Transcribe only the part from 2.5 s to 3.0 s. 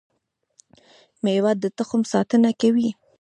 کوي